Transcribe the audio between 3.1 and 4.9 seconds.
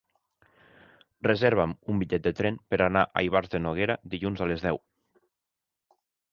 a Ivars de Noguera dilluns a les deu.